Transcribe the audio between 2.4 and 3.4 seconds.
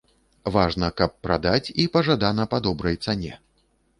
па добрай цане.